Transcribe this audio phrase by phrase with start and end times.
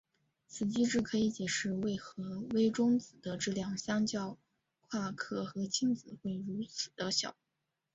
[0.47, 4.35] 此机制可以解释为何微中子的质量相较
[4.89, 7.35] 夸克和轻子会如此地小。